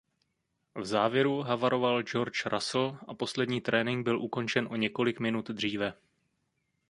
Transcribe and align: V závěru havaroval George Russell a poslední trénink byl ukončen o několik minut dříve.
V 0.75 0.85
závěru 0.85 1.41
havaroval 1.41 2.01
George 2.03 2.45
Russell 2.45 2.97
a 3.07 3.13
poslední 3.13 3.61
trénink 3.61 4.03
byl 4.03 4.21
ukončen 4.21 4.67
o 4.71 4.75
několik 4.75 5.19
minut 5.19 5.47
dříve. 5.47 5.93